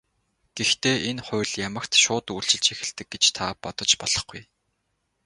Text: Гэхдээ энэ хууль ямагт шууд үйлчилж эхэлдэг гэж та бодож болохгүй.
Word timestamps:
Гэхдээ 0.57 0.95
энэ 1.09 1.23
хууль 1.27 1.53
ямагт 1.67 1.93
шууд 2.03 2.25
үйлчилж 2.35 2.65
эхэлдэг 2.73 3.07
гэж 3.13 3.23
та 3.35 3.45
бодож 3.63 3.91
болохгүй. 4.01 4.41